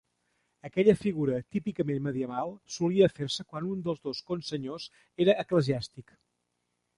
[0.67, 4.89] Aquesta figura, típicament medieval, solia fer-se quan un dels dos consenyors
[5.27, 6.17] era eclesiàstic.